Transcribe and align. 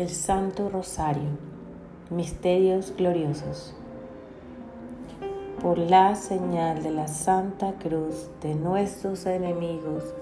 el 0.00 0.08
Santo 0.08 0.70
Rosario, 0.70 1.28
misterios 2.08 2.94
gloriosos. 2.96 3.74
Por 5.60 5.76
la 5.76 6.14
señal 6.14 6.82
de 6.82 6.90
la 6.90 7.06
Santa 7.06 7.74
Cruz 7.74 8.30
de 8.40 8.54
nuestros 8.54 9.26
enemigos, 9.26 10.14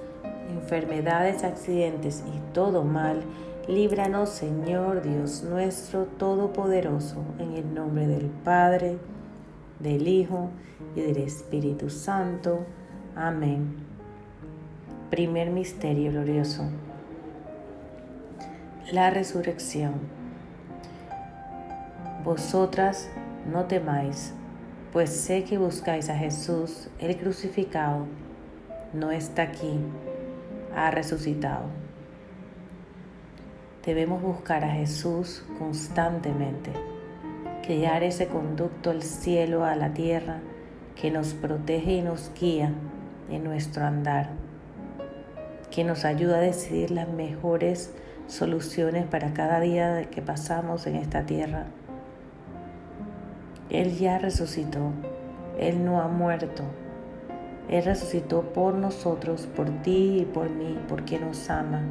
enfermedades, 0.50 1.44
accidentes 1.44 2.24
y 2.26 2.52
todo 2.52 2.82
mal, 2.82 3.22
líbranos 3.68 4.30
Señor 4.30 5.02
Dios 5.02 5.44
nuestro 5.44 6.06
Todopoderoso, 6.06 7.22
en 7.38 7.52
el 7.52 7.72
nombre 7.72 8.08
del 8.08 8.26
Padre, 8.26 8.98
del 9.78 10.08
Hijo 10.08 10.50
y 10.96 11.02
del 11.02 11.18
Espíritu 11.18 11.88
Santo. 11.88 12.66
Amén. 13.14 13.76
Primer 15.08 15.50
misterio 15.50 16.10
glorioso 16.10 16.64
la 18.90 19.10
resurrección. 19.10 19.94
Vosotras 22.24 23.10
no 23.50 23.66
temáis, 23.66 24.32
pues 24.92 25.10
sé 25.10 25.44
que 25.44 25.58
buscáis 25.58 26.08
a 26.08 26.16
Jesús, 26.16 26.88
el 26.98 27.18
crucificado. 27.18 28.06
No 28.94 29.10
está 29.10 29.42
aquí, 29.42 29.78
ha 30.74 30.90
resucitado. 30.90 31.66
Debemos 33.84 34.22
buscar 34.22 34.64
a 34.64 34.70
Jesús 34.70 35.44
constantemente, 35.58 36.70
crear 37.66 38.02
ese 38.02 38.28
conducto 38.28 38.90
al 38.90 39.02
cielo, 39.02 39.64
a 39.64 39.76
la 39.76 39.92
tierra, 39.92 40.40
que 40.96 41.10
nos 41.10 41.34
protege 41.34 41.92
y 41.92 42.02
nos 42.02 42.32
guía 42.38 42.72
en 43.30 43.44
nuestro 43.44 43.84
andar, 43.84 44.30
que 45.70 45.84
nos 45.84 46.06
ayuda 46.06 46.38
a 46.38 46.40
decidir 46.40 46.90
las 46.90 47.08
mejores 47.08 47.92
soluciones 48.28 49.06
para 49.06 49.32
cada 49.32 49.58
día 49.58 50.04
que 50.10 50.22
pasamos 50.22 50.86
en 50.86 50.96
esta 50.96 51.24
tierra. 51.24 51.64
Él 53.70 53.96
ya 53.96 54.18
resucitó, 54.18 54.92
Él 55.58 55.84
no 55.84 56.00
ha 56.00 56.08
muerto. 56.08 56.62
Él 57.68 57.84
resucitó 57.84 58.42
por 58.52 58.74
nosotros, 58.74 59.46
por 59.54 59.68
ti 59.82 60.20
y 60.20 60.24
por 60.24 60.48
mí, 60.48 60.78
porque 60.88 61.18
nos 61.18 61.50
ama. 61.50 61.82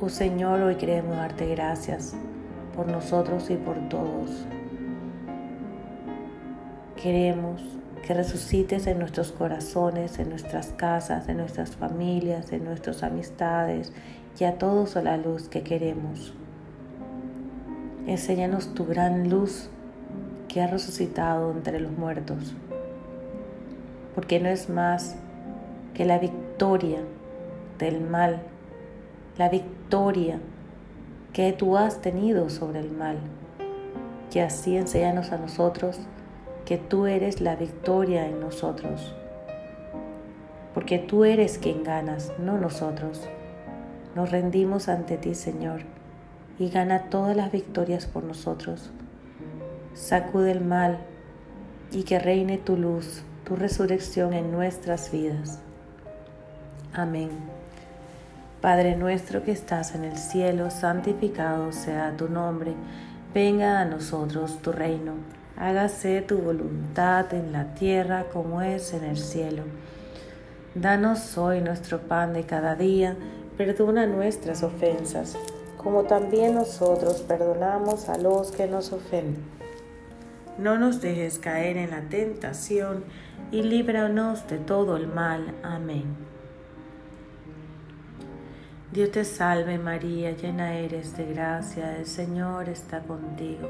Oh 0.00 0.08
Señor, 0.08 0.60
hoy 0.60 0.76
queremos 0.76 1.16
darte 1.16 1.46
gracias 1.46 2.14
por 2.76 2.86
nosotros 2.86 3.50
y 3.50 3.56
por 3.56 3.88
todos. 3.88 4.46
Queremos 7.02 7.62
que 8.06 8.14
resucites 8.14 8.86
en 8.86 8.98
nuestros 8.98 9.32
corazones, 9.32 10.18
en 10.18 10.28
nuestras 10.30 10.68
casas, 10.68 11.28
en 11.28 11.38
nuestras 11.38 11.76
familias, 11.76 12.52
en 12.52 12.64
nuestras 12.64 13.02
amistades 13.02 13.92
y 14.38 14.44
a 14.44 14.58
todos 14.58 14.96
la 14.96 15.16
luz 15.16 15.48
que 15.48 15.62
queremos. 15.62 16.34
Enséñanos 18.06 18.74
tu 18.74 18.84
gran 18.84 19.30
luz 19.30 19.68
que 20.48 20.60
ha 20.60 20.66
resucitado 20.66 21.52
entre 21.52 21.80
los 21.80 21.92
muertos, 21.92 22.54
porque 24.14 24.40
no 24.40 24.48
es 24.48 24.68
más 24.68 25.16
que 25.94 26.04
la 26.04 26.18
victoria 26.18 27.00
del 27.78 28.00
mal, 28.00 28.42
la 29.38 29.48
victoria 29.48 30.38
que 31.32 31.52
tú 31.52 31.76
has 31.76 32.00
tenido 32.00 32.50
sobre 32.50 32.80
el 32.80 32.90
mal. 32.90 33.18
Y 34.32 34.40
así 34.40 34.76
enséñanos 34.76 35.30
a 35.30 35.38
nosotros 35.38 36.00
que 36.64 36.76
tú 36.76 37.06
eres 37.06 37.40
la 37.40 37.54
victoria 37.54 38.26
en 38.26 38.40
nosotros, 38.40 39.14
porque 40.74 40.98
tú 40.98 41.24
eres 41.24 41.58
quien 41.58 41.84
ganas, 41.84 42.32
no 42.38 42.58
nosotros. 42.58 43.28
Nos 44.14 44.30
rendimos 44.30 44.88
ante 44.88 45.16
ti, 45.16 45.34
Señor, 45.34 45.80
y 46.58 46.70
gana 46.70 47.10
todas 47.10 47.36
las 47.36 47.50
victorias 47.50 48.06
por 48.06 48.22
nosotros. 48.22 48.92
Sacude 49.94 50.52
el 50.52 50.64
mal 50.64 50.98
y 51.90 52.04
que 52.04 52.18
reine 52.18 52.58
tu 52.58 52.76
luz, 52.76 53.22
tu 53.44 53.56
resurrección 53.56 54.32
en 54.32 54.52
nuestras 54.52 55.10
vidas. 55.10 55.60
Amén. 56.92 57.30
Padre 58.60 58.96
nuestro 58.96 59.42
que 59.42 59.52
estás 59.52 59.94
en 59.94 60.04
el 60.04 60.16
cielo, 60.16 60.70
santificado 60.70 61.72
sea 61.72 62.16
tu 62.16 62.28
nombre. 62.28 62.72
Venga 63.34 63.80
a 63.80 63.84
nosotros 63.84 64.62
tu 64.62 64.72
reino. 64.72 65.14
Hágase 65.56 66.22
tu 66.22 66.38
voluntad 66.38 67.34
en 67.34 67.52
la 67.52 67.74
tierra 67.74 68.26
como 68.32 68.62
es 68.62 68.94
en 68.94 69.04
el 69.04 69.18
cielo. 69.18 69.64
Danos 70.74 71.36
hoy 71.36 71.60
nuestro 71.60 72.00
pan 72.00 72.32
de 72.32 72.44
cada 72.44 72.74
día 72.74 73.16
Perdona 73.56 74.06
nuestras 74.06 74.62
ofensas, 74.62 75.36
como 75.76 76.04
también 76.04 76.54
nosotros 76.54 77.22
perdonamos 77.22 78.08
a 78.08 78.18
los 78.18 78.50
que 78.50 78.66
nos 78.66 78.92
ofenden. 78.92 79.44
No 80.58 80.78
nos 80.78 81.00
dejes 81.00 81.38
caer 81.38 81.76
en 81.76 81.90
la 81.90 82.02
tentación 82.02 83.04
y 83.50 83.62
líbranos 83.62 84.48
de 84.48 84.58
todo 84.58 84.96
el 84.96 85.06
mal. 85.06 85.54
Amén. 85.62 86.04
Dios 88.92 89.10
te 89.10 89.24
salve 89.24 89.78
María, 89.78 90.30
llena 90.32 90.74
eres 90.76 91.16
de 91.16 91.26
gracia, 91.26 91.96
el 91.98 92.06
Señor 92.06 92.68
está 92.68 93.00
contigo. 93.00 93.68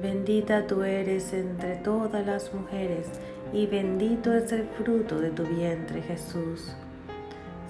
Bendita 0.00 0.66
tú 0.66 0.82
eres 0.82 1.32
entre 1.34 1.76
todas 1.76 2.26
las 2.26 2.52
mujeres 2.52 3.06
y 3.52 3.66
bendito 3.66 4.34
es 4.34 4.50
el 4.52 4.66
fruto 4.66 5.20
de 5.20 5.30
tu 5.30 5.44
vientre 5.44 6.00
Jesús. 6.00 6.74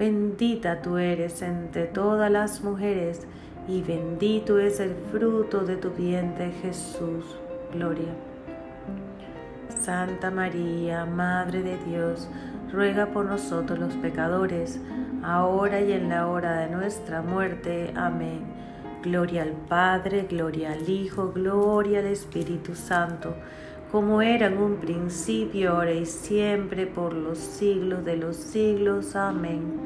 Bendita 0.00 0.80
tú 0.80 0.96
eres 0.96 1.42
entre 1.42 1.84
todas 1.84 2.30
las 2.30 2.62
mujeres, 2.64 3.26
y 3.68 3.82
bendito 3.82 4.58
es 4.58 4.80
el 4.80 4.94
fruto 5.12 5.60
de 5.60 5.76
tu 5.76 5.90
vientre 5.90 6.52
Jesús. 6.62 7.26
Gloria. 7.74 8.14
Santa 9.78 10.30
María, 10.30 11.04
Madre 11.04 11.62
de 11.62 11.76
Dios, 11.84 12.30
ruega 12.72 13.08
por 13.08 13.26
nosotros 13.26 13.78
los 13.78 13.92
pecadores, 13.96 14.80
ahora 15.22 15.82
y 15.82 15.92
en 15.92 16.08
la 16.08 16.28
hora 16.28 16.60
de 16.60 16.70
nuestra 16.74 17.20
muerte. 17.20 17.92
Amén. 17.94 18.40
Gloria 19.02 19.42
al 19.42 19.52
Padre, 19.52 20.26
gloria 20.26 20.72
al 20.72 20.88
Hijo, 20.88 21.30
gloria 21.30 21.98
al 21.98 22.06
Espíritu 22.06 22.74
Santo 22.74 23.34
como 23.90 24.22
era 24.22 24.46
en 24.46 24.58
un 24.58 24.76
principio, 24.76 25.72
ahora 25.72 25.92
y 25.92 26.06
siempre, 26.06 26.86
por 26.86 27.12
los 27.12 27.38
siglos 27.38 28.04
de 28.04 28.16
los 28.16 28.36
siglos. 28.36 29.16
Amén. 29.16 29.80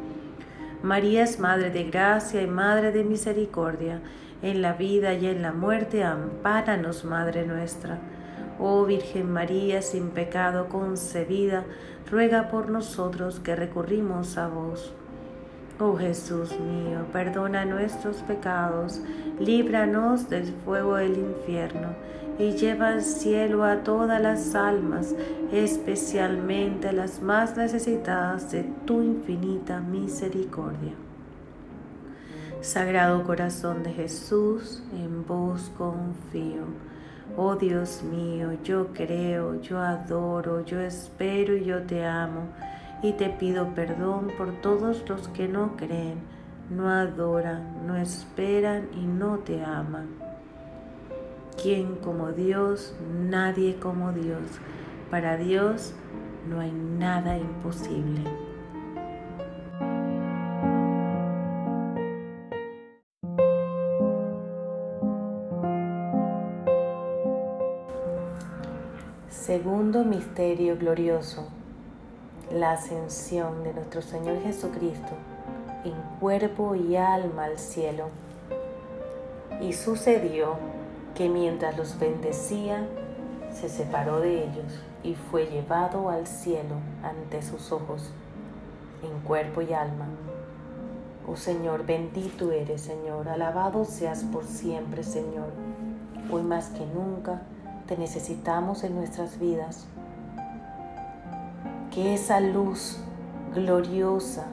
María 0.83 1.23
es 1.23 1.39
Madre 1.41 1.71
de 1.71 1.85
Gracia 1.85 2.43
y 2.43 2.47
Madre 2.47 2.93
de 2.93 3.03
Misericordia, 3.03 4.01
en 4.43 4.61
la 4.61 4.75
vida 4.75 5.15
y 5.15 5.27
en 5.27 5.41
la 5.41 5.53
muerte, 5.53 6.05
ampáranos, 6.05 7.07
Madre 7.07 7.47
nuestra. 7.47 7.99
Oh 8.59 8.85
Virgen 8.85 9.33
María, 9.33 9.81
sin 9.81 10.11
pecado 10.11 10.69
concebida, 10.69 11.65
ruega 12.11 12.51
por 12.51 12.69
nosotros 12.69 13.41
que 13.41 13.57
recurrimos 13.57 14.37
a 14.37 14.49
vos. 14.49 14.93
Oh 15.81 15.97
Jesús 15.97 16.51
mío, 16.61 17.07
perdona 17.11 17.65
nuestros 17.65 18.19
pecados, 18.19 19.01
líbranos 19.41 20.29
del 20.29 20.45
fuego 20.65 20.97
del 20.97 21.17
infierno 21.17 21.89
y 22.39 22.53
lleva 22.53 22.89
al 22.89 23.03
cielo 23.03 23.65
a 23.65 23.83
todas 23.83 24.21
las 24.21 24.55
almas, 24.55 25.15
especialmente 25.53 26.89
a 26.89 26.93
las 26.93 27.23
más 27.23 27.57
necesitadas 27.57 28.51
de 28.51 28.65
tu 28.85 29.03
infinita 29.03 29.81
misericordia. 29.81 30.93
Sagrado 32.61 33.23
corazón 33.25 33.83
de 33.83 33.93
Jesús, 33.93 34.83
en 34.95 35.27
vos 35.27 35.71
confío. 35.77 36.63
Oh 37.37 37.57
Dios 37.57 38.03
mío, 38.03 38.53
yo 38.65 38.89
creo, 38.93 39.61
yo 39.61 39.79
adoro, 39.79 40.65
yo 40.65 40.81
espero 40.81 41.57
y 41.57 41.65
yo 41.65 41.83
te 41.83 42.05
amo, 42.05 42.49
y 43.03 43.13
te 43.13 43.29
pido 43.29 43.75
perdón 43.75 44.31
por 44.39 44.61
todos 44.61 45.09
los 45.09 45.29
que 45.29 45.47
no 45.47 45.77
creen, 45.77 46.21
no 46.71 46.89
adoran, 46.89 47.87
no 47.87 47.97
esperan 47.97 48.89
y 48.95 49.05
no 49.05 49.39
te 49.39 49.63
aman. 49.63 50.24
¿Quién 51.61 51.97
como 51.97 52.33
Dios? 52.33 52.95
Nadie 53.29 53.77
como 53.77 54.13
Dios. 54.13 54.43
Para 55.11 55.37
Dios 55.37 55.95
no 56.49 56.61
hay 56.61 56.73
nada 56.73 57.39
imposible. 57.39 58.23
Segundo 69.29 70.05
misterio 70.05 70.77
glorioso, 70.79 71.47
la 72.51 72.73
ascensión 72.73 73.63
de 73.63 73.75
nuestro 73.75 74.03
Señor 74.03 74.41
Jesucristo 74.43 75.13
en 75.85 75.93
cuerpo 76.19 76.75
y 76.75 76.97
alma 76.97 77.45
al 77.45 77.59
cielo. 77.59 78.09
Y 79.61 79.73
sucedió 79.75 80.57
que 81.15 81.29
mientras 81.29 81.77
los 81.77 81.99
bendecía, 81.99 82.87
se 83.53 83.69
separó 83.69 84.21
de 84.21 84.45
ellos 84.45 84.81
y 85.03 85.15
fue 85.15 85.47
llevado 85.47 86.09
al 86.09 86.27
cielo 86.27 86.77
ante 87.03 87.43
sus 87.43 87.71
ojos, 87.71 88.11
en 89.03 89.21
cuerpo 89.21 89.63
y 89.63 89.73
alma. 89.73 90.07
Oh 91.27 91.37
Señor, 91.37 91.87
bendito 91.87 92.53
eres, 92.53 92.83
Señor, 92.83 93.29
alabado 93.29 93.85
seas 93.85 94.25
por 94.25 94.45
siempre, 94.45 95.05
Señor. 95.05 95.53
Hoy 96.31 96.43
más 96.43 96.69
que 96.71 96.85
nunca 96.87 97.43
te 97.87 97.97
necesitamos 97.97 98.83
en 98.83 98.95
nuestras 98.95 99.39
vidas. 99.39 99.87
Que 101.93 102.15
esa 102.15 102.41
luz 102.41 102.99
gloriosa 103.55 104.47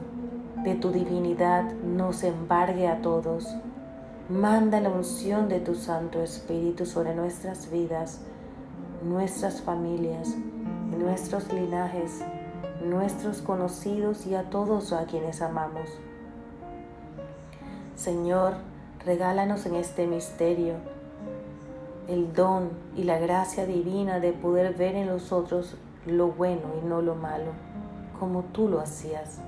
de 0.62 0.76
tu 0.76 0.92
divinidad 0.92 1.72
nos 1.72 2.22
embargue 2.22 2.86
a 2.86 3.02
todos 3.02 3.56
Manda 4.28 4.80
la 4.80 4.88
unción 4.88 5.48
de 5.48 5.58
tu 5.58 5.74
Santo 5.74 6.22
Espíritu 6.22 6.86
sobre 6.86 7.12
nuestras 7.12 7.70
vidas, 7.72 8.20
nuestras 9.02 9.60
familias, 9.60 10.36
nuestros 10.96 11.52
linajes, 11.52 12.20
nuestros 12.84 13.42
conocidos 13.42 14.24
y 14.26 14.36
a 14.36 14.44
todos 14.44 14.92
a 14.92 15.06
quienes 15.06 15.42
amamos. 15.42 15.88
Señor, 17.96 18.54
regálanos 19.04 19.66
en 19.66 19.74
este 19.74 20.06
misterio 20.06 20.74
el 22.06 22.32
don 22.32 22.70
y 22.96 23.02
la 23.02 23.18
gracia 23.18 23.66
divina 23.66 24.20
de 24.20 24.32
poder 24.32 24.74
ver 24.74 24.94
en 24.94 25.08
los 25.08 25.32
otros 25.32 25.74
lo 26.06 26.28
bueno 26.28 26.62
y 26.80 26.86
no 26.86 27.02
lo 27.02 27.16
malo, 27.16 27.50
como 28.20 28.42
tú 28.44 28.68
lo 28.68 28.80
hacías. 28.80 29.40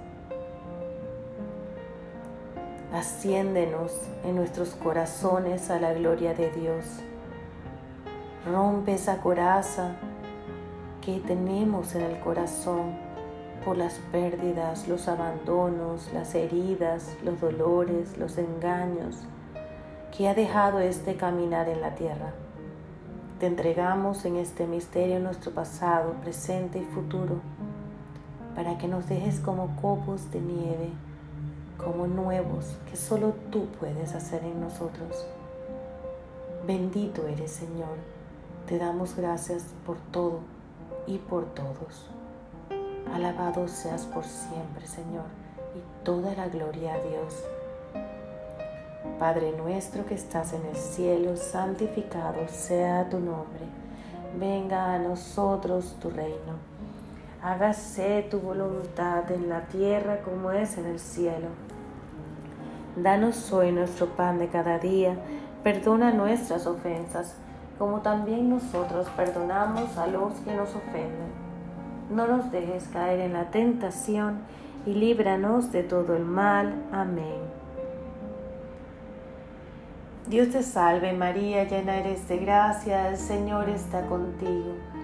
Asciéndenos 2.94 3.90
en 4.22 4.36
nuestros 4.36 4.76
corazones 4.76 5.68
a 5.68 5.80
la 5.80 5.92
gloria 5.94 6.32
de 6.32 6.52
Dios. 6.52 6.84
Rompe 8.46 8.94
esa 8.94 9.16
coraza 9.16 9.96
que 11.04 11.18
tenemos 11.18 11.96
en 11.96 12.02
el 12.02 12.20
corazón 12.20 12.92
por 13.64 13.76
las 13.76 13.94
pérdidas, 14.12 14.86
los 14.86 15.08
abandonos, 15.08 16.08
las 16.12 16.36
heridas, 16.36 17.16
los 17.24 17.40
dolores, 17.40 18.16
los 18.16 18.38
engaños 18.38 19.16
que 20.16 20.28
ha 20.28 20.34
dejado 20.34 20.78
este 20.78 21.16
caminar 21.16 21.68
en 21.68 21.80
la 21.80 21.96
tierra. 21.96 22.32
Te 23.40 23.46
entregamos 23.46 24.24
en 24.24 24.36
este 24.36 24.68
misterio 24.68 25.18
nuestro 25.18 25.50
pasado, 25.50 26.12
presente 26.22 26.78
y 26.78 26.84
futuro, 26.84 27.40
para 28.54 28.78
que 28.78 28.86
nos 28.86 29.08
dejes 29.08 29.40
como 29.40 29.74
copos 29.82 30.30
de 30.30 30.40
nieve 30.40 30.90
como 31.76 32.06
nuevos 32.06 32.76
que 32.90 32.96
solo 32.96 33.34
tú 33.50 33.66
puedes 33.80 34.14
hacer 34.14 34.42
en 34.44 34.60
nosotros. 34.60 35.26
Bendito 36.66 37.26
eres 37.26 37.50
Señor, 37.50 37.96
te 38.66 38.78
damos 38.78 39.16
gracias 39.16 39.64
por 39.84 39.96
todo 40.10 40.40
y 41.06 41.18
por 41.18 41.44
todos. 41.54 42.08
Alabado 43.12 43.68
seas 43.68 44.06
por 44.06 44.24
siempre 44.24 44.86
Señor 44.86 45.26
y 45.74 46.04
toda 46.04 46.34
la 46.34 46.48
gloria 46.48 46.94
a 46.94 46.98
Dios. 47.00 47.44
Padre 49.18 49.52
nuestro 49.56 50.06
que 50.06 50.14
estás 50.14 50.52
en 50.54 50.64
el 50.66 50.76
cielo, 50.76 51.36
santificado 51.36 52.48
sea 52.48 53.08
tu 53.08 53.20
nombre. 53.20 53.64
Venga 54.38 54.94
a 54.94 54.98
nosotros 54.98 55.96
tu 56.00 56.10
reino. 56.10 56.73
Hágase 57.44 58.26
tu 58.30 58.40
voluntad 58.40 59.30
en 59.30 59.50
la 59.50 59.66
tierra 59.66 60.22
como 60.22 60.50
es 60.50 60.78
en 60.78 60.86
el 60.86 60.98
cielo. 60.98 61.48
Danos 62.96 63.52
hoy 63.52 63.70
nuestro 63.70 64.06
pan 64.06 64.38
de 64.38 64.48
cada 64.48 64.78
día, 64.78 65.14
perdona 65.62 66.10
nuestras 66.10 66.66
ofensas, 66.66 67.36
como 67.78 68.00
también 68.00 68.48
nosotros 68.48 69.08
perdonamos 69.14 69.98
a 69.98 70.06
los 70.06 70.32
que 70.36 70.54
nos 70.54 70.74
ofenden. 70.74 71.34
No 72.08 72.26
nos 72.26 72.50
dejes 72.50 72.88
caer 72.88 73.20
en 73.20 73.34
la 73.34 73.50
tentación 73.50 74.38
y 74.86 74.94
líbranos 74.94 75.70
de 75.70 75.82
todo 75.82 76.16
el 76.16 76.24
mal. 76.24 76.72
Amén. 76.92 77.42
Dios 80.28 80.48
te 80.48 80.62
salve 80.62 81.12
María, 81.12 81.64
llena 81.64 81.98
eres 81.98 82.26
de 82.26 82.38
gracia, 82.38 83.10
el 83.10 83.18
Señor 83.18 83.68
está 83.68 84.06
contigo. 84.06 84.93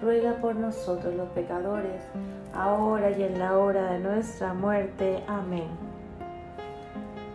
ruega 0.00 0.34
por 0.34 0.54
nosotros 0.56 1.14
los 1.14 1.28
pecadores, 1.30 2.02
ahora 2.54 3.10
y 3.10 3.22
en 3.22 3.38
la 3.38 3.58
hora 3.58 3.92
de 3.92 3.98
nuestra 3.98 4.54
muerte. 4.54 5.22
Amén. 5.26 5.68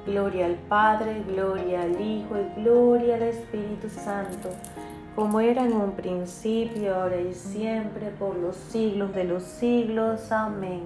Gloria 0.06 0.48
al 0.48 0.56
Padre, 0.56 1.24
gloria 1.28 1.84
al 1.84 2.02
Hijo 2.02 2.36
y 2.38 2.62
gloria 2.62 3.16
al 3.16 3.24
Espíritu 3.24 3.90
Santo, 3.90 4.50
como 5.16 5.40
era 5.40 5.64
en 5.64 5.74
un 5.74 5.92
principio, 5.92 6.96
ahora 6.96 7.22
y 7.22 7.34
siempre, 7.34 8.10
por 8.18 8.36
los 8.36 8.56
siglos 8.56 9.14
de 9.14 9.26
los 9.26 9.44
siglos. 9.44 10.32
Amén. 10.32 10.82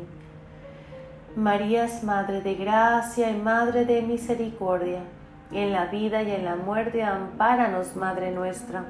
María 1.35 1.85
es 1.85 2.03
Madre 2.03 2.41
de 2.41 2.55
Gracia 2.55 3.29
y 3.29 3.37
Madre 3.37 3.85
de 3.85 4.01
Misericordia. 4.01 5.01
En 5.51 5.71
la 5.71 5.85
vida 5.85 6.23
y 6.23 6.31
en 6.31 6.43
la 6.43 6.55
muerte, 6.55 7.03
ampáranos, 7.03 7.95
Madre 7.95 8.31
nuestra. 8.31 8.85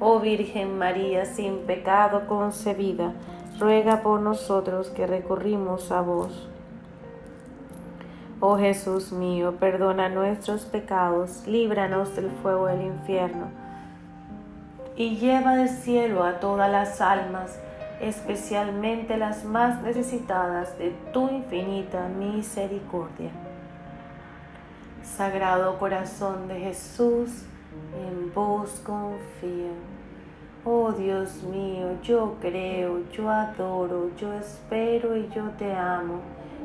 Oh 0.00 0.18
Virgen 0.18 0.76
María, 0.76 1.24
sin 1.24 1.58
pecado 1.66 2.26
concebida, 2.26 3.12
ruega 3.60 4.02
por 4.02 4.20
nosotros 4.20 4.90
que 4.90 5.06
recurrimos 5.06 5.92
a 5.92 6.00
vos. 6.00 6.48
Oh 8.40 8.58
Jesús 8.58 9.12
mío, 9.12 9.54
perdona 9.60 10.08
nuestros 10.08 10.64
pecados, 10.64 11.46
líbranos 11.46 12.16
del 12.16 12.30
fuego 12.42 12.66
del 12.66 12.82
infierno, 12.82 13.46
y 14.96 15.16
lleva 15.16 15.54
del 15.54 15.68
cielo 15.68 16.24
a 16.24 16.40
todas 16.40 16.70
las 16.70 17.00
almas, 17.00 17.58
especialmente 18.00 19.16
las 19.16 19.44
más 19.44 19.80
necesitadas 19.82 20.76
de 20.76 20.90
tu 21.12 21.28
infinita 21.28 22.08
misericordia. 22.08 23.30
Sagrado 25.04 25.78
corazón 25.78 26.48
de 26.48 26.58
Jesús, 26.58 27.46
en 27.94 28.32
vos 28.34 28.80
confío. 28.84 29.72
Oh 30.64 30.92
Dios 30.92 31.42
mío, 31.42 31.98
yo 32.02 32.36
creo, 32.40 33.02
yo 33.12 33.28
adoro, 33.28 34.10
yo 34.16 34.32
espero 34.32 35.16
y 35.16 35.28
yo 35.34 35.50
te 35.58 35.74
amo. 35.74 36.20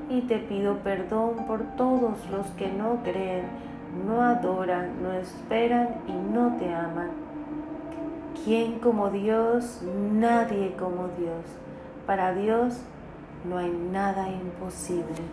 Y 0.09 0.21
te 0.21 0.39
pido 0.39 0.77
perdón 0.77 1.45
por 1.45 1.61
todos 1.75 2.17
los 2.31 2.47
que 2.51 2.71
no 2.71 3.03
creen, 3.03 3.45
no 4.07 4.21
adoran, 4.21 5.03
no 5.03 5.11
esperan 5.13 5.95
y 6.07 6.13
no 6.13 6.55
te 6.57 6.73
aman. 6.73 7.09
¿Quién 8.43 8.79
como 8.79 9.09
Dios? 9.09 9.81
Nadie 10.13 10.73
como 10.79 11.09
Dios. 11.19 11.43
Para 12.07 12.33
Dios 12.33 12.79
no 13.47 13.57
hay 13.57 13.69
nada 13.69 14.29
imposible. 14.29 15.23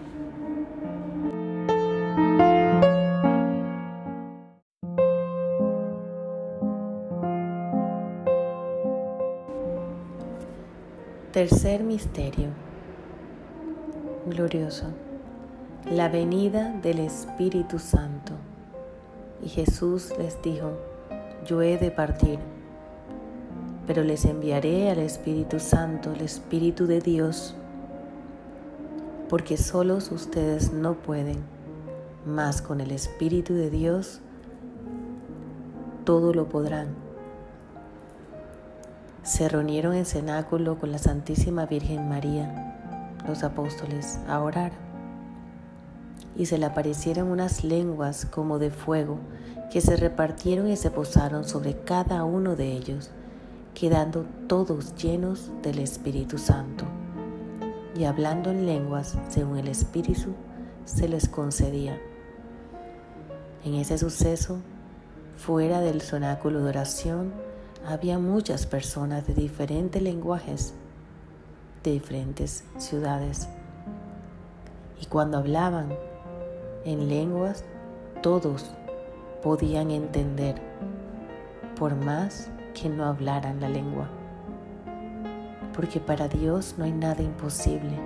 Tercer 11.37 11.85
misterio. 11.85 12.49
Glorioso. 14.25 14.87
La 15.85 16.09
venida 16.09 16.73
del 16.81 16.99
Espíritu 16.99 17.79
Santo. 17.79 18.33
Y 19.45 19.51
Jesús 19.51 20.15
les 20.17 20.41
dijo, 20.41 20.79
yo 21.45 21.61
he 21.61 21.77
de 21.77 21.91
partir, 21.91 22.39
pero 23.87 24.03
les 24.03 24.25
enviaré 24.25 24.91
al 24.91 24.99
Espíritu 25.01 25.61
Santo, 25.61 26.11
el 26.15 26.23
Espíritu 26.23 26.87
de 26.87 27.03
Dios, 27.03 27.55
porque 29.29 29.59
solos 29.59 30.11
ustedes 30.13 30.73
no 30.73 30.95
pueden, 30.95 31.45
mas 32.25 32.63
con 32.63 32.81
el 32.81 32.93
Espíritu 32.93 33.53
de 33.53 33.69
Dios 33.69 34.23
todo 36.07 36.33
lo 36.33 36.49
podrán 36.49 37.06
se 39.27 39.49
reunieron 39.49 39.93
en 39.95 40.07
cenáculo 40.07 40.79
con 40.79 40.93
la 40.93 40.99
Santísima 40.99 41.67
Virgen 41.67 42.09
María, 42.09 43.17
los 43.27 43.43
apóstoles, 43.43 44.21
a 44.29 44.41
orar. 44.41 44.71
Y 46.37 46.47
se 46.47 46.59
le 46.59 46.67
aparecieron 46.67 47.33
unas 47.33 47.65
lenguas 47.65 48.25
como 48.25 48.61
de 48.61 48.71
fuego 48.71 49.19
que 49.73 49.81
se 49.81 49.97
repartieron 49.97 50.71
y 50.71 50.77
se 50.77 50.93
posaron 50.93 51.45
sobre 51.45 51.75
cada 51.75 52.23
uno 52.23 52.55
de 52.55 52.71
ellos, 52.71 53.11
quedando 53.75 54.27
todos 54.47 54.95
llenos 54.95 55.51
del 55.61 55.81
Espíritu 55.81 56.39
Santo. 56.39 56.85
Y 57.97 58.05
hablando 58.05 58.53
en 58.53 58.65
lenguas 58.65 59.19
según 59.29 59.59
el 59.59 59.67
Espíritu, 59.67 60.35
se 60.85 61.09
les 61.09 61.29
concedía. 61.29 61.99
En 63.65 63.75
ese 63.75 63.99
suceso, 63.99 64.59
fuera 65.37 65.81
del 65.81 66.01
cenáculo 66.01 66.63
de 66.63 66.69
oración, 66.69 67.46
había 67.89 68.19
muchas 68.19 68.67
personas 68.67 69.27
de 69.27 69.35
diferentes 69.35 70.03
lenguajes, 70.03 70.75
de 71.85 71.93
diferentes 71.93 72.65
ciudades. 72.79 73.49
Y 75.01 75.07
cuando 75.07 75.39
hablaban 75.39 75.95
en 76.85 77.09
lenguas, 77.09 77.65
todos 78.23 78.73
podían 79.43 79.93
entender, 79.93 80.57
por 81.79 81.95
más 81.95 82.51
que 82.75 82.89
no 82.89 83.05
hablaran 83.05 83.61
la 83.61 83.69
lengua. 83.69 84.09
Porque 85.73 86.01
para 86.01 86.27
Dios 86.27 86.75
no 86.79 86.85
hay 86.85 86.93
nada 86.93 87.23
imposible. 87.23 87.99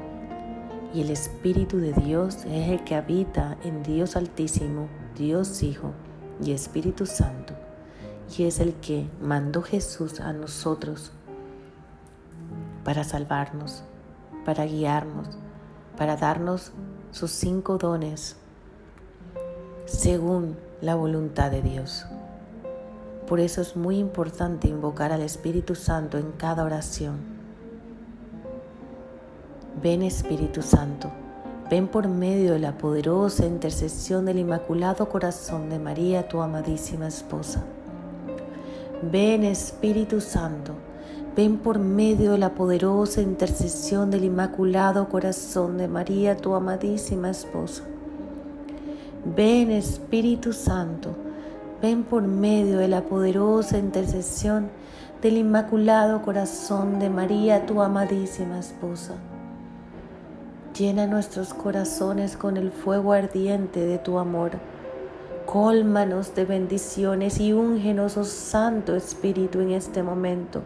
Y 0.92 1.00
el 1.00 1.10
Espíritu 1.10 1.78
de 1.78 1.92
Dios 1.94 2.44
es 2.44 2.68
el 2.68 2.84
que 2.84 2.96
habita 2.96 3.56
en 3.64 3.82
Dios 3.82 4.16
Altísimo, 4.16 4.88
Dios 5.16 5.62
Hijo 5.62 5.92
y 6.42 6.52
Espíritu 6.52 7.06
Santo 7.06 7.54
y 8.36 8.44
es 8.44 8.60
el 8.60 8.74
que 8.74 9.08
mandó 9.20 9.62
Jesús 9.62 10.20
a 10.20 10.32
nosotros 10.32 11.12
para 12.84 13.04
salvarnos, 13.04 13.82
para 14.44 14.64
guiarnos, 14.64 15.28
para 15.96 16.16
darnos 16.16 16.72
sus 17.10 17.30
cinco 17.30 17.76
dones 17.76 18.36
según 19.84 20.56
la 20.80 20.94
voluntad 20.94 21.50
de 21.50 21.62
Dios. 21.62 22.06
Por 23.26 23.40
eso 23.40 23.60
es 23.60 23.76
muy 23.76 23.98
importante 23.98 24.68
invocar 24.68 25.12
al 25.12 25.22
Espíritu 25.22 25.74
Santo 25.74 26.18
en 26.18 26.32
cada 26.32 26.64
oración. 26.64 27.18
Ven 29.82 30.02
Espíritu 30.02 30.62
Santo, 30.62 31.10
ven 31.70 31.88
por 31.88 32.08
medio 32.08 32.52
de 32.52 32.58
la 32.58 32.76
poderosa 32.76 33.46
intercesión 33.46 34.24
del 34.24 34.38
Inmaculado 34.38 35.08
Corazón 35.08 35.70
de 35.70 35.78
María, 35.78 36.28
tu 36.28 36.40
amadísima 36.40 37.06
esposa. 37.08 37.64
Ven 39.02 39.44
Espíritu 39.44 40.20
Santo, 40.20 40.74
ven 41.34 41.56
por 41.56 41.78
medio 41.78 42.32
de 42.32 42.38
la 42.38 42.50
poderosa 42.50 43.22
intercesión 43.22 44.10
del 44.10 44.24
Inmaculado 44.24 45.08
Corazón 45.08 45.78
de 45.78 45.88
María, 45.88 46.36
tu 46.36 46.54
amadísima 46.54 47.30
esposa. 47.30 47.84
Ven 49.24 49.70
Espíritu 49.70 50.52
Santo, 50.52 51.16
ven 51.80 52.02
por 52.02 52.24
medio 52.24 52.76
de 52.76 52.88
la 52.88 53.00
poderosa 53.00 53.78
intercesión 53.78 54.68
del 55.22 55.38
Inmaculado 55.38 56.20
Corazón 56.20 56.98
de 56.98 57.08
María, 57.08 57.64
tu 57.64 57.80
amadísima 57.80 58.58
esposa. 58.58 59.14
Llena 60.78 61.06
nuestros 61.06 61.54
corazones 61.54 62.36
con 62.36 62.58
el 62.58 62.70
fuego 62.70 63.14
ardiente 63.14 63.80
de 63.80 63.96
tu 63.96 64.18
amor 64.18 64.58
Cólmanos 65.46 66.34
de 66.34 66.44
bendiciones 66.44 67.40
y 67.40 67.52
úngenos, 67.52 68.16
oh 68.16 68.24
Santo 68.24 68.94
Espíritu, 68.94 69.60
en 69.60 69.72
este 69.72 70.02
momento. 70.02 70.62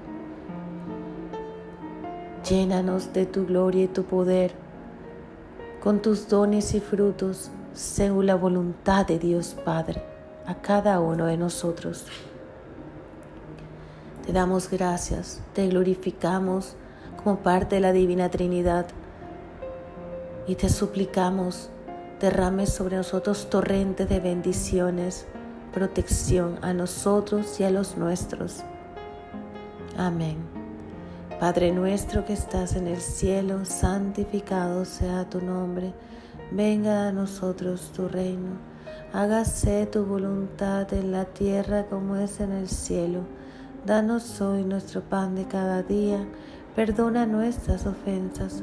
Llénanos 2.48 3.12
de 3.12 3.24
tu 3.24 3.46
gloria 3.46 3.84
y 3.84 3.88
tu 3.88 4.04
poder, 4.04 4.52
con 5.82 6.02
tus 6.02 6.28
dones 6.28 6.74
y 6.74 6.80
frutos, 6.80 7.50
según 7.72 8.26
la 8.26 8.34
voluntad 8.34 9.06
de 9.06 9.18
Dios 9.18 9.56
Padre, 9.64 10.02
a 10.46 10.54
cada 10.56 11.00
uno 11.00 11.26
de 11.26 11.38
nosotros. 11.38 12.06
Te 14.26 14.32
damos 14.32 14.70
gracias, 14.70 15.40
te 15.54 15.68
glorificamos 15.68 16.76
como 17.22 17.38
parte 17.38 17.76
de 17.76 17.80
la 17.80 17.92
Divina 17.92 18.30
Trinidad 18.30 18.86
y 20.46 20.56
te 20.56 20.68
suplicamos 20.68 21.70
derrame 22.20 22.66
sobre 22.66 22.96
nosotros 22.96 23.48
torrentes 23.50 24.08
de 24.08 24.20
bendiciones, 24.20 25.26
protección 25.72 26.58
a 26.62 26.72
nosotros 26.72 27.58
y 27.60 27.64
a 27.64 27.70
los 27.70 27.96
nuestros. 27.96 28.62
Amén. 29.96 30.38
Padre 31.40 31.72
nuestro 31.72 32.24
que 32.24 32.32
estás 32.32 32.76
en 32.76 32.86
el 32.86 33.00
cielo, 33.00 33.64
santificado 33.64 34.84
sea 34.84 35.28
tu 35.28 35.40
nombre. 35.40 35.92
Venga 36.50 37.08
a 37.08 37.12
nosotros 37.12 37.92
tu 37.94 38.08
reino. 38.08 38.58
Hágase 39.12 39.86
tu 39.86 40.04
voluntad 40.04 40.92
en 40.92 41.12
la 41.12 41.24
tierra 41.24 41.86
como 41.86 42.16
es 42.16 42.40
en 42.40 42.52
el 42.52 42.68
cielo. 42.68 43.20
Danos 43.84 44.40
hoy 44.40 44.64
nuestro 44.64 45.02
pan 45.02 45.34
de 45.34 45.46
cada 45.46 45.82
día. 45.82 46.24
Perdona 46.74 47.26
nuestras 47.26 47.86
ofensas 47.86 48.62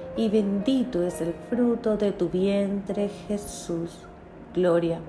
y 0.17 0.29
bendito 0.29 1.03
es 1.03 1.21
el 1.21 1.33
fruto 1.49 1.97
de 1.97 2.11
tu 2.11 2.29
vientre 2.29 3.09
Jesús. 3.27 3.97
Gloria. 4.53 4.99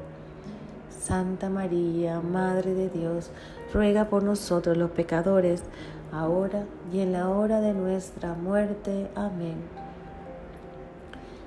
Santa 0.90 1.50
María, 1.50 2.20
Madre 2.20 2.74
de 2.74 2.88
Dios, 2.88 3.30
ruega 3.74 4.04
por 4.04 4.22
nosotros 4.22 4.76
los 4.76 4.90
pecadores, 4.92 5.64
ahora 6.12 6.64
y 6.92 7.00
en 7.00 7.12
la 7.12 7.28
hora 7.28 7.60
de 7.60 7.72
nuestra 7.72 8.34
muerte. 8.34 9.08
Amén. 9.16 9.56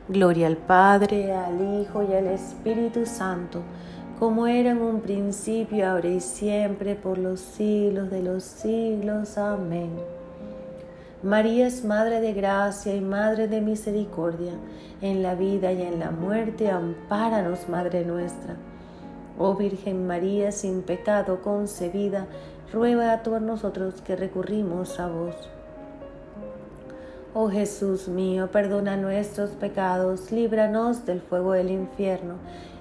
Gloria 0.10 0.48
al 0.48 0.58
Padre, 0.58 1.34
al 1.34 1.82
Hijo 1.82 2.04
y 2.04 2.14
al 2.14 2.28
Espíritu 2.28 3.06
Santo, 3.06 3.62
como 4.20 4.46
era 4.46 4.72
en 4.72 4.82
un 4.82 5.00
principio, 5.00 5.90
ahora 5.90 6.10
y 6.10 6.20
siempre, 6.20 6.96
por 6.96 7.18
los 7.18 7.40
siglos 7.40 8.12
de 8.12 8.22
los 8.22 8.44
siglos. 8.44 9.38
Amén. 9.38 10.15
María 11.26 11.66
es 11.66 11.84
Madre 11.84 12.22
de 12.22 12.34
Gracia 12.34 12.96
y 12.96 13.02
Madre 13.02 13.48
de 13.48 13.60
Misericordia, 13.60 14.52
en 15.02 15.24
la 15.24 15.34
vida 15.34 15.72
y 15.72 15.82
en 15.82 16.00
la 16.00 16.12
muerte, 16.12 16.70
ampáranos, 16.70 17.68
Madre 17.68 18.06
nuestra. 18.06 18.58
Oh 19.40 19.56
Virgen 19.56 20.06
María, 20.06 20.52
sin 20.52 20.84
pecado 20.84 21.42
concebida, 21.42 22.28
ruega 22.72 23.12
a 23.12 23.24
todos 23.24 23.42
nosotros 23.42 24.02
que 24.02 24.16
recurrimos 24.16 25.00
a 25.00 25.08
vos. 25.08 25.34
Oh 27.34 27.50
Jesús 27.50 28.08
mío, 28.08 28.52
perdona 28.52 28.96
nuestros 28.96 29.50
pecados, 29.50 30.32
líbranos 30.32 31.08
del 31.08 31.22
fuego 31.22 31.54
del 31.54 31.72
infierno 31.72 32.36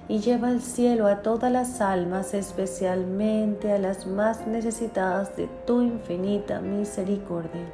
y 0.07 0.19
lleva 0.19 0.49
al 0.49 0.61
cielo 0.61 1.07
a 1.07 1.23
todas 1.23 1.51
las 1.51 1.81
almas, 1.81 2.35
especialmente 2.35 3.71
a 3.71 3.79
las 3.79 4.05
más 4.05 4.45
necesitadas 4.45 5.35
de 5.35 5.49
tu 5.65 5.81
infinita 5.81 6.61
misericordia. 6.61 7.71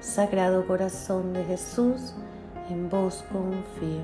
Sagrado 0.00 0.66
corazón 0.66 1.34
de 1.34 1.44
Jesús, 1.44 2.14
en 2.70 2.88
vos 2.88 3.22
confío. 3.30 4.00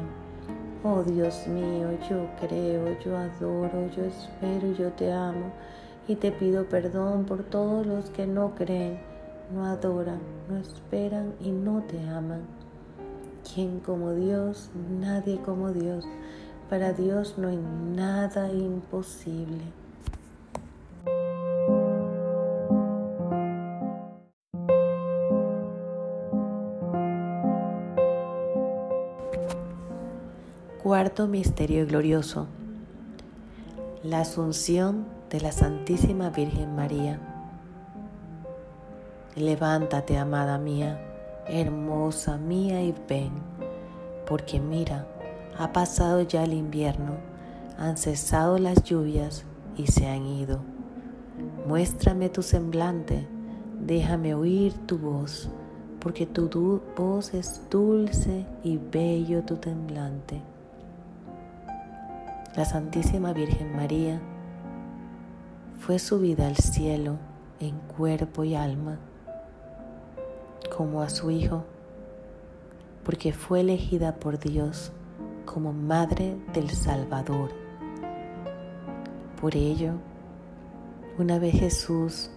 Oh 0.84 1.02
Dios 1.02 1.46
mío, 1.48 1.88
yo 2.10 2.28
creo, 2.38 2.98
yo 3.00 3.16
adoro, 3.16 3.88
yo 3.96 4.04
espero 4.04 4.72
yo 4.72 4.92
te 4.92 5.10
amo 5.10 5.50
y 6.06 6.16
te 6.16 6.32
pido 6.32 6.68
perdón 6.68 7.24
por 7.24 7.44
todos 7.44 7.86
los 7.86 8.10
que 8.10 8.26
no 8.26 8.54
creen, 8.54 9.00
no 9.54 9.64
adoran, 9.64 10.20
no 10.50 10.58
esperan 10.58 11.32
y 11.40 11.50
no 11.50 11.82
te 11.84 11.98
aman. 12.10 12.42
¿Quién 13.54 13.80
como 13.80 14.12
Dios? 14.12 14.68
Nadie 15.00 15.38
como 15.38 15.72
Dios. 15.72 16.04
Para 16.68 16.92
Dios 16.92 17.38
no 17.38 17.48
hay 17.48 17.58
nada 17.94 18.52
imposible. 18.52 19.62
Cuarto 30.86 31.26
Misterio 31.26 31.84
Glorioso. 31.84 32.46
La 34.04 34.20
Asunción 34.20 35.04
de 35.30 35.40
la 35.40 35.50
Santísima 35.50 36.30
Virgen 36.30 36.76
María. 36.76 37.18
Levántate, 39.34 40.16
amada 40.16 40.58
mía, 40.58 41.00
hermosa 41.48 42.36
mía, 42.36 42.84
y 42.84 42.94
ven, 43.08 43.32
porque 44.28 44.60
mira, 44.60 45.08
ha 45.58 45.72
pasado 45.72 46.22
ya 46.22 46.44
el 46.44 46.52
invierno, 46.52 47.16
han 47.76 47.96
cesado 47.96 48.56
las 48.58 48.84
lluvias 48.84 49.44
y 49.76 49.88
se 49.88 50.06
han 50.06 50.24
ido. 50.24 50.60
Muéstrame 51.66 52.28
tu 52.28 52.42
semblante, 52.42 53.26
déjame 53.80 54.36
oír 54.36 54.72
tu 54.86 54.98
voz, 54.98 55.50
porque 55.98 56.26
tu 56.26 56.80
voz 56.96 57.34
es 57.34 57.60
dulce 57.70 58.46
y 58.62 58.76
bello 58.76 59.42
tu 59.42 59.56
temblante 59.56 60.42
la 62.56 62.64
Santísima 62.64 63.34
Virgen 63.34 63.76
María 63.76 64.18
fue 65.78 65.98
subida 65.98 66.46
al 66.46 66.56
cielo 66.56 67.18
en 67.60 67.78
cuerpo 67.80 68.44
y 68.44 68.54
alma, 68.54 68.98
como 70.74 71.02
a 71.02 71.10
su 71.10 71.30
Hijo, 71.30 71.64
porque 73.04 73.34
fue 73.34 73.60
elegida 73.60 74.14
por 74.14 74.38
Dios 74.38 74.90
como 75.44 75.74
Madre 75.74 76.38
del 76.54 76.70
Salvador. 76.70 77.50
Por 79.38 79.54
ello, 79.54 79.92
una 81.18 81.38
vez 81.38 81.60
Jesús 81.60 82.30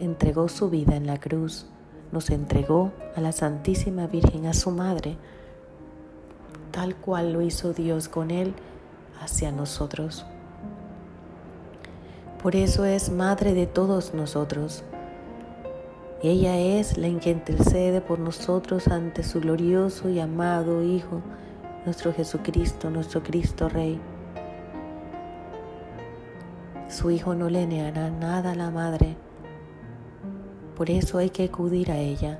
entregó 0.00 0.48
su 0.48 0.70
vida 0.70 0.96
en 0.96 1.06
la 1.06 1.20
cruz, 1.20 1.66
nos 2.10 2.30
entregó 2.30 2.90
a 3.14 3.20
la 3.20 3.30
Santísima 3.30 4.08
Virgen, 4.08 4.46
a 4.46 4.54
su 4.54 4.72
Madre, 4.72 5.16
tal 6.72 6.96
cual 6.96 7.32
lo 7.32 7.42
hizo 7.42 7.72
Dios 7.72 8.08
con 8.08 8.32
Él 8.32 8.54
hacia 9.22 9.52
nosotros. 9.52 10.26
Por 12.42 12.56
eso 12.56 12.84
es 12.84 13.10
Madre 13.10 13.54
de 13.54 13.66
todos 13.66 14.14
nosotros. 14.14 14.84
Ella 16.22 16.58
es 16.58 16.98
la 16.98 17.08
que 17.18 17.30
intercede 17.30 18.00
por 18.00 18.18
nosotros 18.18 18.88
ante 18.88 19.22
su 19.22 19.40
glorioso 19.40 20.08
y 20.08 20.20
amado 20.20 20.82
Hijo, 20.82 21.20
nuestro 21.84 22.12
Jesucristo, 22.12 22.90
nuestro 22.90 23.22
Cristo 23.22 23.68
Rey. 23.68 24.00
Su 26.88 27.10
Hijo 27.10 27.34
no 27.34 27.48
le 27.48 27.66
negará 27.66 28.10
nada 28.10 28.52
a 28.52 28.54
la 28.54 28.70
Madre, 28.70 29.16
por 30.76 30.90
eso 30.90 31.18
hay 31.18 31.30
que 31.30 31.44
acudir 31.44 31.90
a 31.90 31.98
ella, 31.98 32.38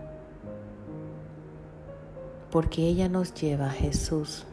porque 2.51 2.83
ella 2.83 3.09
nos 3.09 3.35
lleva 3.35 3.67
a 3.67 3.71
Jesús. 3.71 4.45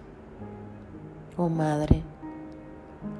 Oh 1.37 1.49
Madre, 1.49 2.03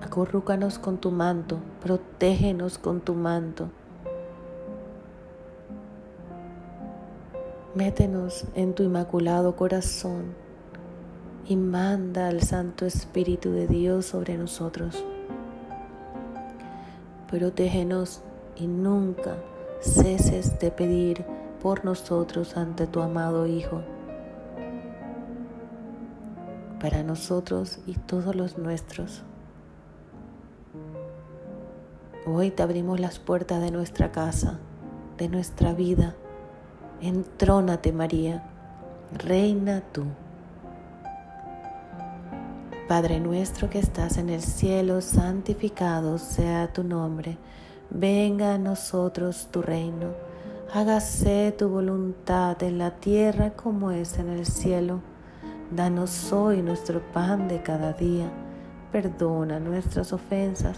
acurrúcanos 0.01 0.79
con 0.79 0.97
tu 0.97 1.11
manto, 1.11 1.59
protégenos 1.81 2.77
con 2.77 3.01
tu 3.01 3.13
manto 3.13 3.69
Métenos 7.75 8.45
en 8.55 8.73
tu 8.73 8.81
inmaculado 8.81 9.55
corazón 9.55 10.33
y 11.47 11.55
manda 11.55 12.27
al 12.27 12.41
Santo 12.41 12.87
Espíritu 12.87 13.51
de 13.51 13.67
Dios 13.67 14.07
sobre 14.07 14.37
nosotros. 14.37 15.05
Protégenos 17.29 18.21
y 18.55 18.65
nunca 18.65 19.37
ceses 19.81 20.59
de 20.59 20.71
pedir 20.71 21.23
por 21.61 21.85
nosotros 21.85 22.57
ante 22.57 22.87
tu 22.87 23.01
amado 23.01 23.45
Hijo, 23.45 23.83
para 26.81 27.03
nosotros 27.03 27.79
y 27.85 27.93
todos 27.93 28.35
los 28.35 28.57
nuestros. 28.57 29.21
Hoy 32.31 32.51
te 32.51 32.61
abrimos 32.63 32.99
las 32.99 33.17
puertas 33.17 33.59
de 33.61 33.71
nuestra 33.71 34.11
casa, 34.11 34.59
de 35.17 35.29
nuestra 35.29 35.73
vida 35.73 36.15
Entrónate 37.01 37.93
María, 37.93 38.43
reina 39.17 39.81
tú. 39.93 40.03
Padre 42.89 43.21
nuestro 43.21 43.69
que 43.69 43.79
estás 43.79 44.17
en 44.17 44.29
el 44.29 44.41
cielo, 44.41 44.99
santificado 44.99 46.17
sea 46.17 46.73
tu 46.73 46.83
nombre. 46.83 47.37
Venga 47.89 48.55
a 48.55 48.57
nosotros 48.57 49.47
tu 49.49 49.61
reino. 49.61 50.07
Hágase 50.73 51.55
tu 51.57 51.69
voluntad 51.69 52.61
en 52.63 52.77
la 52.77 52.91
tierra 52.91 53.51
como 53.51 53.91
es 53.91 54.19
en 54.19 54.27
el 54.27 54.45
cielo. 54.45 54.99
Danos 55.71 56.33
hoy 56.33 56.61
nuestro 56.61 57.01
pan 57.13 57.47
de 57.47 57.63
cada 57.63 57.93
día. 57.93 58.29
Perdona 58.91 59.61
nuestras 59.61 60.11
ofensas, 60.11 60.77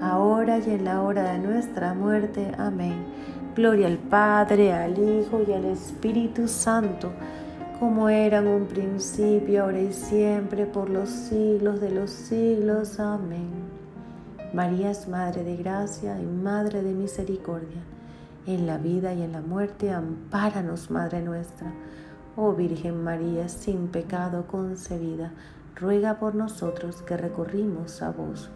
ahora 0.00 0.58
y 0.58 0.70
en 0.70 0.84
la 0.84 1.02
hora 1.02 1.32
de 1.32 1.38
nuestra 1.38 1.94
muerte. 1.94 2.52
Amén. 2.58 3.04
Gloria 3.54 3.88
al 3.88 3.98
Padre, 3.98 4.72
al 4.72 4.98
Hijo 4.98 5.42
y 5.46 5.52
al 5.52 5.64
Espíritu 5.64 6.46
Santo, 6.46 7.10
como 7.80 8.08
era 8.08 8.38
en 8.38 8.46
un 8.46 8.66
principio, 8.66 9.64
ahora 9.64 9.80
y 9.80 9.92
siempre, 9.92 10.66
por 10.66 10.90
los 10.90 11.08
siglos 11.08 11.80
de 11.80 11.90
los 11.90 12.10
siglos. 12.10 13.00
Amén. 13.00 13.50
María 14.52 14.90
es 14.90 15.08
Madre 15.08 15.44
de 15.44 15.56
Gracia 15.56 16.18
y 16.20 16.24
Madre 16.24 16.82
de 16.82 16.94
Misericordia. 16.94 17.82
En 18.46 18.66
la 18.66 18.78
vida 18.78 19.12
y 19.12 19.22
en 19.22 19.32
la 19.32 19.40
muerte, 19.40 19.90
ampáranos, 19.90 20.90
Madre 20.90 21.20
nuestra. 21.20 21.72
Oh 22.36 22.54
Virgen 22.54 23.02
María, 23.02 23.48
sin 23.48 23.88
pecado 23.88 24.46
concebida, 24.46 25.32
ruega 25.74 26.18
por 26.18 26.34
nosotros 26.34 27.02
que 27.02 27.16
recurrimos 27.16 28.00
a 28.00 28.10
vos. 28.10 28.50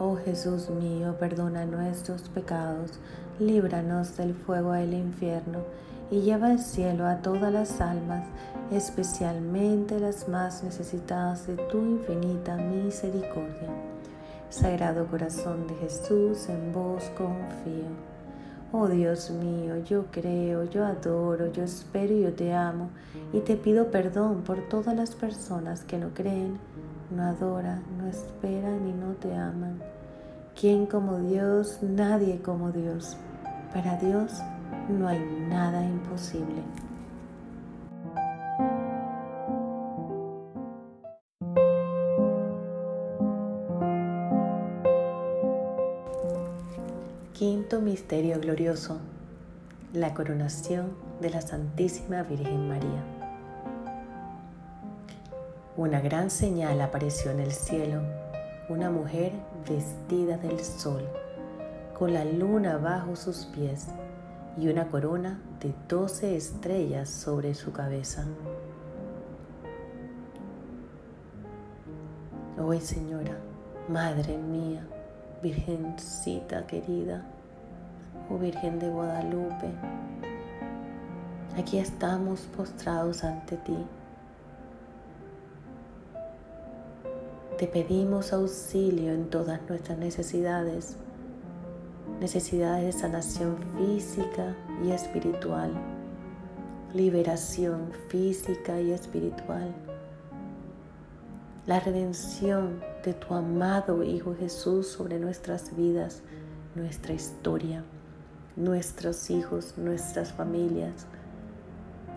Oh 0.00 0.14
Jesús 0.14 0.70
mío, 0.70 1.16
perdona 1.18 1.64
nuestros 1.64 2.28
pecados, 2.28 2.92
líbranos 3.40 4.16
del 4.16 4.32
fuego 4.32 4.70
del 4.70 4.94
infierno 4.94 5.64
y 6.08 6.20
lleva 6.20 6.46
al 6.50 6.60
cielo 6.60 7.04
a 7.04 7.16
todas 7.16 7.52
las 7.52 7.80
almas, 7.80 8.24
especialmente 8.70 9.98
las 9.98 10.28
más 10.28 10.62
necesitadas 10.62 11.48
de 11.48 11.56
tu 11.56 11.78
infinita 11.78 12.54
misericordia. 12.56 13.70
Sagrado 14.50 15.04
Corazón 15.08 15.66
de 15.66 15.74
Jesús, 15.74 16.48
en 16.48 16.72
vos 16.72 17.02
confío. 17.16 17.88
Oh 18.70 18.86
Dios 18.86 19.30
mío, 19.30 19.78
yo 19.84 20.04
creo, 20.12 20.62
yo 20.62 20.84
adoro, 20.84 21.50
yo 21.50 21.64
espero 21.64 22.14
y 22.14 22.22
yo 22.22 22.32
te 22.34 22.54
amo 22.54 22.90
y 23.32 23.40
te 23.40 23.56
pido 23.56 23.90
perdón 23.90 24.42
por 24.42 24.60
todas 24.68 24.94
las 24.94 25.16
personas 25.16 25.82
que 25.82 25.98
no 25.98 26.10
creen, 26.14 26.58
no 27.10 27.22
adoran, 27.22 27.82
no 27.98 28.06
esperan 28.06 28.86
y 28.86 28.92
no 28.92 29.12
te 29.14 29.34
aman. 29.34 29.80
¿Quién 30.58 30.86
como 30.86 31.18
Dios? 31.18 31.78
Nadie 31.82 32.40
como 32.42 32.72
Dios. 32.72 33.16
Para 33.72 33.96
Dios 33.96 34.32
no 34.88 35.08
hay 35.08 35.20
nada 35.48 35.84
imposible. 35.84 36.62
Quinto 47.32 47.80
Misterio 47.80 48.40
Glorioso. 48.40 48.98
La 49.92 50.12
coronación 50.12 50.90
de 51.20 51.30
la 51.30 51.40
Santísima 51.40 52.24
Virgen 52.24 52.68
María. 52.68 53.17
Una 55.78 56.00
gran 56.00 56.28
señal 56.28 56.80
apareció 56.80 57.30
en 57.30 57.38
el 57.38 57.52
cielo, 57.52 58.02
una 58.68 58.90
mujer 58.90 59.30
vestida 59.64 60.36
del 60.36 60.58
sol, 60.58 61.08
con 61.96 62.12
la 62.12 62.24
luna 62.24 62.78
bajo 62.78 63.14
sus 63.14 63.46
pies 63.46 63.86
y 64.56 64.66
una 64.66 64.88
corona 64.88 65.40
de 65.60 65.72
doce 65.88 66.36
estrellas 66.36 67.08
sobre 67.08 67.54
su 67.54 67.70
cabeza. 67.70 68.24
Hoy, 72.60 72.80
Señora, 72.80 73.38
Madre 73.88 74.36
mía, 74.36 74.84
Virgencita 75.44 76.66
querida, 76.66 77.24
oh 78.28 78.36
Virgen 78.36 78.80
de 78.80 78.88
Guadalupe, 78.88 79.70
aquí 81.56 81.78
estamos 81.78 82.40
postrados 82.56 83.22
ante 83.22 83.56
ti. 83.58 83.76
Te 87.58 87.66
pedimos 87.66 88.32
auxilio 88.32 89.12
en 89.12 89.28
todas 89.28 89.60
nuestras 89.68 89.98
necesidades, 89.98 90.96
necesidades 92.20 92.94
de 92.94 93.00
sanación 93.00 93.58
física 93.76 94.56
y 94.84 94.92
espiritual, 94.92 95.72
liberación 96.94 97.90
física 98.08 98.80
y 98.80 98.92
espiritual 98.92 99.74
la 101.68 101.80
redención 101.80 102.80
de 103.04 103.12
tu 103.12 103.34
amado 103.34 104.02
Hijo 104.02 104.34
Jesús 104.34 104.88
sobre 104.88 105.18
nuestras 105.18 105.76
vidas, 105.76 106.22
nuestra 106.74 107.12
historia, 107.12 107.84
nuestros 108.56 109.28
hijos, 109.28 109.74
nuestras 109.76 110.32
familias, 110.32 111.04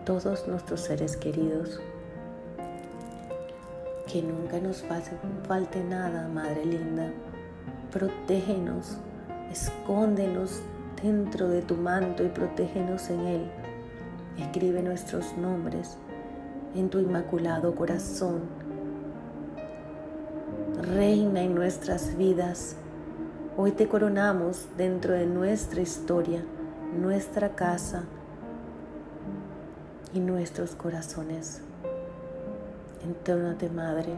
todos 0.06 0.48
nuestros 0.48 0.80
seres 0.80 1.18
queridos. 1.18 1.82
Que 4.12 4.20
nunca 4.20 4.60
nos 4.60 4.84
falte 5.48 5.82
nada, 5.82 6.28
Madre 6.28 6.66
linda. 6.66 7.10
Protégenos, 7.90 8.98
escóndenos 9.50 10.60
dentro 11.02 11.48
de 11.48 11.62
tu 11.62 11.76
manto 11.76 12.22
y 12.22 12.28
protégenos 12.28 13.08
en 13.08 13.20
él. 13.20 13.50
Escribe 14.38 14.82
nuestros 14.82 15.34
nombres 15.38 15.96
en 16.74 16.90
tu 16.90 16.98
inmaculado 16.98 17.74
corazón 17.74 18.42
reina 20.82 21.40
en 21.40 21.54
nuestras 21.54 22.14
vidas. 22.18 22.76
Hoy 23.56 23.72
te 23.72 23.88
coronamos 23.88 24.66
dentro 24.76 25.14
de 25.14 25.24
nuestra 25.24 25.80
historia, 25.80 26.44
nuestra 27.00 27.54
casa 27.54 28.04
y 30.12 30.20
nuestros 30.20 30.74
corazones. 30.74 31.62
Entórnate, 33.04 33.68
Madre, 33.68 34.14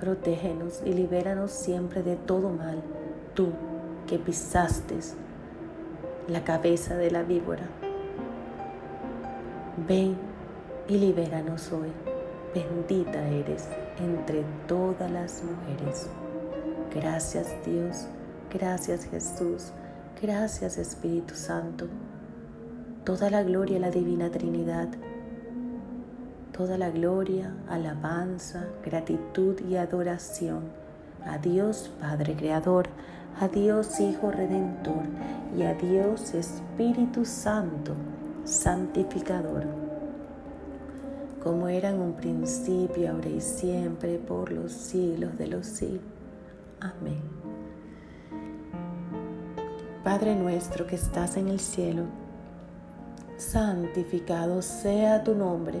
protégenos 0.00 0.82
y 0.84 0.92
libéranos 0.92 1.50
siempre 1.50 2.02
de 2.02 2.16
todo 2.16 2.50
mal, 2.50 2.82
tú 3.34 3.48
que 4.06 4.18
pisaste 4.18 4.96
la 6.28 6.44
cabeza 6.44 6.96
de 6.96 7.10
la 7.10 7.22
víbora. 7.22 7.64
Ven 9.88 10.16
y 10.88 10.98
libéranos 10.98 11.72
hoy. 11.72 11.90
Bendita 12.54 13.26
eres 13.28 13.66
entre 13.98 14.44
todas 14.68 15.10
las 15.10 15.42
mujeres. 15.42 16.08
Gracias 16.94 17.48
Dios, 17.64 18.06
gracias 18.52 19.06
Jesús, 19.06 19.72
gracias 20.20 20.76
Espíritu 20.76 21.34
Santo. 21.34 21.86
Toda 23.04 23.30
la 23.30 23.42
gloria 23.42 23.78
a 23.78 23.80
la 23.80 23.90
Divina 23.90 24.30
Trinidad. 24.30 24.88
Toda 26.52 26.78
la 26.78 26.90
gloria, 26.90 27.54
alabanza, 27.68 28.66
gratitud 28.84 29.60
y 29.68 29.76
adoración 29.76 30.64
a 31.24 31.38
Dios 31.38 31.90
Padre 32.00 32.36
Creador, 32.36 32.88
a 33.40 33.48
Dios 33.48 33.98
Hijo 34.00 34.30
Redentor 34.30 35.04
y 35.56 35.62
a 35.62 35.74
Dios 35.74 36.34
Espíritu 36.34 37.24
Santo, 37.24 37.94
Santificador 38.44 39.82
como 41.42 41.66
era 41.68 41.90
en 41.90 42.00
un 42.00 42.12
principio, 42.12 43.10
ahora 43.10 43.28
y 43.28 43.40
siempre, 43.40 44.18
por 44.18 44.52
los 44.52 44.72
siglos 44.72 45.36
de 45.36 45.48
los 45.48 45.66
siglos. 45.66 46.04
Amén. 46.80 47.20
Padre 50.04 50.36
nuestro 50.36 50.86
que 50.86 50.94
estás 50.96 51.36
en 51.36 51.48
el 51.48 51.58
cielo, 51.58 52.04
santificado 53.36 54.62
sea 54.62 55.24
tu 55.24 55.34
nombre, 55.34 55.80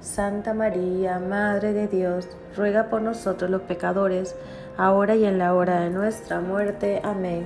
Santa 0.00 0.54
María, 0.54 1.18
Madre 1.18 1.74
de 1.74 1.86
Dios, 1.86 2.26
ruega 2.56 2.88
por 2.88 3.02
nosotros 3.02 3.50
los 3.50 3.60
pecadores, 3.62 4.34
ahora 4.78 5.14
y 5.14 5.26
en 5.26 5.36
la 5.36 5.54
hora 5.54 5.80
de 5.80 5.90
nuestra 5.90 6.40
muerte. 6.40 7.02
Amén. 7.04 7.44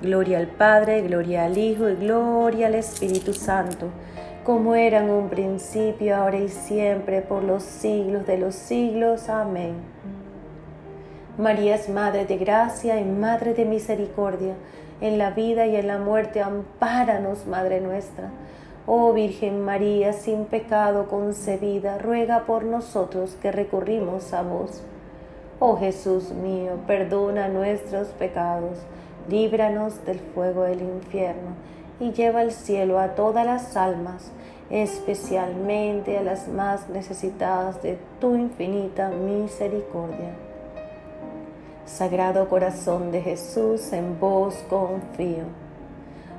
Gloria 0.00 0.38
al 0.38 0.46
Padre, 0.46 1.02
gloria 1.02 1.44
al 1.44 1.58
Hijo 1.58 1.90
y 1.90 1.96
gloria 1.96 2.68
al 2.68 2.76
Espíritu 2.76 3.34
Santo, 3.34 3.90
como 4.42 4.74
era 4.74 5.04
en 5.04 5.10
un 5.10 5.28
principio, 5.28 6.16
ahora 6.16 6.38
y 6.38 6.48
siempre, 6.48 7.20
por 7.20 7.44
los 7.44 7.62
siglos 7.62 8.26
de 8.26 8.38
los 8.38 8.54
siglos. 8.54 9.28
Amén. 9.28 9.74
María 11.36 11.74
es 11.74 11.90
Madre 11.90 12.24
de 12.24 12.38
gracia 12.38 12.98
y 12.98 13.04
Madre 13.04 13.52
de 13.52 13.66
misericordia, 13.66 14.54
en 15.02 15.18
la 15.18 15.30
vida 15.30 15.66
y 15.66 15.76
en 15.76 15.88
la 15.88 15.98
muerte, 15.98 16.40
ampáranos, 16.40 17.46
Madre 17.46 17.82
nuestra. 17.82 18.30
Oh 18.88 19.12
Virgen 19.12 19.64
María, 19.64 20.12
sin 20.12 20.44
pecado 20.44 21.08
concebida, 21.08 21.98
ruega 21.98 22.46
por 22.46 22.62
nosotros 22.62 23.36
que 23.42 23.50
recurrimos 23.50 24.32
a 24.32 24.42
vos. 24.42 24.80
Oh 25.58 25.76
Jesús 25.76 26.30
mío, 26.30 26.78
perdona 26.86 27.48
nuestros 27.48 28.06
pecados, 28.08 28.78
líbranos 29.28 30.04
del 30.04 30.20
fuego 30.20 30.62
del 30.62 30.82
infierno 30.82 31.56
y 31.98 32.12
lleva 32.12 32.40
al 32.40 32.52
cielo 32.52 33.00
a 33.00 33.16
todas 33.16 33.44
las 33.44 33.76
almas, 33.76 34.30
especialmente 34.70 36.16
a 36.16 36.22
las 36.22 36.46
más 36.46 36.88
necesitadas 36.88 37.82
de 37.82 37.98
tu 38.20 38.36
infinita 38.36 39.08
misericordia. 39.08 40.30
Sagrado 41.86 42.48
corazón 42.48 43.10
de 43.10 43.20
Jesús, 43.20 43.92
en 43.92 44.20
vos 44.20 44.54
confío. 44.68 45.65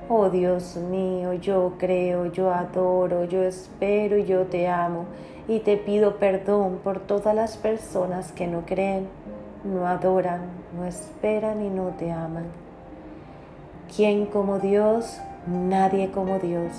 Oh 0.10 0.30
Dios 0.30 0.78
mío, 0.78 1.34
yo 1.34 1.74
creo, 1.78 2.28
yo 2.28 2.54
adoro, 2.54 3.26
yo 3.26 3.44
espero 3.44 4.18
y 4.18 4.24
yo 4.24 4.46
te 4.46 4.70
amo 4.70 5.04
y 5.50 5.60
te 5.60 5.76
pido 5.76 6.16
perdón 6.16 6.80
por 6.82 7.02
todas 7.02 7.36
las 7.36 7.58
personas 7.58 8.32
que 8.32 8.48
no 8.48 8.66
creen, 8.66 9.10
no 9.66 9.86
adoran, 9.86 10.44
no 10.78 10.86
esperan 10.86 11.62
y 11.62 11.70
no 11.70 11.90
te 11.90 12.10
aman. 12.10 12.46
¿Quién 13.94 14.28
como 14.28 14.60
Dios? 14.60 15.20
Nadie 15.46 16.10
como 16.12 16.40
Dios. 16.40 16.72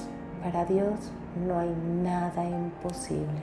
Para 0.43 0.64
Dios 0.64 1.12
no 1.47 1.59
hay 1.59 1.74
nada 2.03 2.45
imposible. 2.45 3.43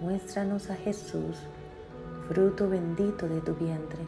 muéstranos 0.00 0.70
a 0.70 0.74
Jesús, 0.74 1.38
fruto 2.28 2.68
bendito 2.68 3.28
de 3.28 3.40
tu 3.40 3.54
vientre, 3.54 4.00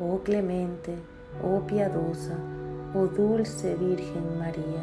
oh 0.00 0.18
clemente, 0.20 0.96
oh 1.42 1.60
piadosa, 1.66 2.36
oh 2.94 3.06
dulce 3.06 3.74
Virgen 3.74 4.38
María. 4.38 4.82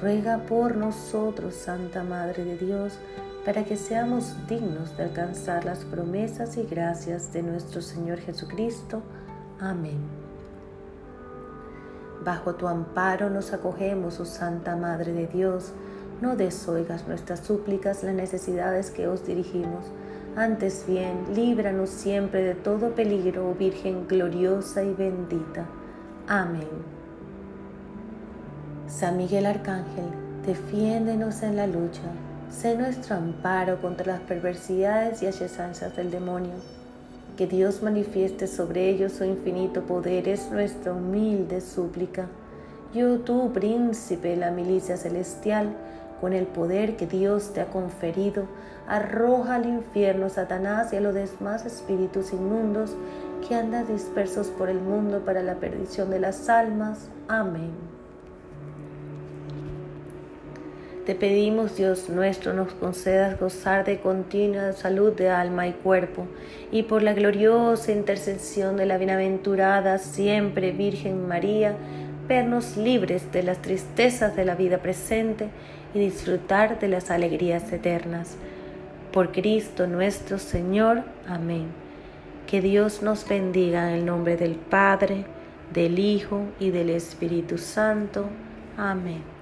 Ruega 0.00 0.38
por 0.38 0.76
nosotros, 0.76 1.54
Santa 1.54 2.04
Madre 2.04 2.44
de 2.44 2.56
Dios, 2.56 2.98
para 3.44 3.64
que 3.64 3.76
seamos 3.76 4.34
dignos 4.46 4.96
de 4.96 5.04
alcanzar 5.04 5.64
las 5.64 5.84
promesas 5.84 6.56
y 6.56 6.64
gracias 6.64 7.32
de 7.32 7.42
nuestro 7.42 7.82
Señor 7.82 8.18
Jesucristo. 8.18 9.02
Amén. 9.60 9.98
Bajo 12.24 12.54
tu 12.54 12.68
amparo 12.68 13.30
nos 13.30 13.52
acogemos, 13.52 14.20
oh 14.20 14.24
Santa 14.24 14.76
Madre 14.76 15.12
de 15.12 15.26
Dios. 15.26 15.72
No 16.20 16.34
desoigas 16.34 17.06
nuestras 17.06 17.40
súplicas, 17.40 18.02
las 18.02 18.14
necesidades 18.14 18.90
que 18.90 19.06
os 19.06 19.24
dirigimos. 19.24 19.84
Antes 20.36 20.84
bien, 20.86 21.26
líbranos 21.34 21.90
siempre 21.90 22.42
de 22.42 22.54
todo 22.54 22.94
peligro, 22.94 23.48
oh 23.50 23.54
Virgen 23.54 24.06
gloriosa 24.08 24.82
y 24.82 24.92
bendita. 24.94 25.66
Amén. 26.26 26.68
San 28.88 29.16
Miguel 29.16 29.46
Arcángel, 29.46 30.06
defiéndenos 30.44 31.42
en 31.42 31.56
la 31.56 31.66
lucha. 31.66 32.02
Sé 32.50 32.76
nuestro 32.76 33.16
amparo 33.16 33.80
contra 33.80 34.14
las 34.14 34.20
perversidades 34.20 35.22
y 35.22 35.26
asechanzas 35.26 35.94
del 35.94 36.10
demonio. 36.10 36.54
Que 37.36 37.46
Dios 37.46 37.82
manifieste 37.82 38.46
sobre 38.46 38.88
ellos 38.88 39.12
su 39.12 39.24
infinito 39.24 39.82
poder 39.82 40.26
es 40.26 40.50
nuestra 40.50 40.92
humilde 40.92 41.60
súplica. 41.60 42.26
Yo, 42.94 43.18
tú, 43.20 43.52
príncipe 43.52 44.28
de 44.28 44.36
la 44.36 44.50
milicia 44.50 44.96
celestial, 44.96 45.76
con 46.20 46.32
el 46.32 46.46
poder 46.46 46.96
que 46.96 47.06
Dios 47.06 47.52
te 47.52 47.60
ha 47.60 47.66
conferido, 47.66 48.44
arroja 48.86 49.56
al 49.56 49.66
infierno 49.66 50.28
Satanás 50.28 50.92
y 50.92 50.96
a 50.96 51.00
los 51.00 51.14
demás 51.14 51.66
espíritus 51.66 52.32
inmundos 52.32 52.96
que 53.46 53.54
andan 53.54 53.86
dispersos 53.86 54.48
por 54.48 54.68
el 54.68 54.80
mundo 54.80 55.22
para 55.24 55.42
la 55.42 55.56
perdición 55.56 56.10
de 56.10 56.20
las 56.20 56.48
almas. 56.48 57.08
Amén. 57.28 57.98
Te 61.08 61.14
pedimos, 61.14 61.74
Dios 61.74 62.10
nuestro, 62.10 62.52
nos 62.52 62.74
concedas 62.74 63.40
gozar 63.40 63.86
de 63.86 63.98
continua 63.98 64.74
salud 64.74 65.14
de 65.14 65.30
alma 65.30 65.66
y 65.66 65.72
cuerpo, 65.72 66.26
y 66.70 66.82
por 66.82 67.02
la 67.02 67.14
gloriosa 67.14 67.92
intercesión 67.92 68.76
de 68.76 68.84
la 68.84 68.98
bienaventurada 68.98 69.96
siempre 69.96 70.72
Virgen 70.72 71.26
María, 71.26 71.76
vernos 72.28 72.76
libres 72.76 73.32
de 73.32 73.42
las 73.42 73.62
tristezas 73.62 74.36
de 74.36 74.44
la 74.44 74.54
vida 74.54 74.78
presente 74.78 75.48
y 75.94 75.98
disfrutar 75.98 76.78
de 76.78 76.88
las 76.88 77.10
alegrías 77.10 77.72
eternas. 77.72 78.36
Por 79.12 79.32
Cristo 79.32 79.86
nuestro 79.86 80.38
Señor. 80.38 81.02
Amén. 81.26 81.66
Que 82.46 82.60
Dios 82.60 83.02
nos 83.02 83.28
bendiga 83.28 83.88
en 83.88 83.98
el 83.98 84.06
nombre 84.06 84.36
del 84.36 84.54
Padre, 84.54 85.24
del 85.72 85.98
Hijo 85.98 86.44
y 86.60 86.70
del 86.70 86.90
Espíritu 86.90 87.58
Santo. 87.58 88.26
Amén. 88.76 89.37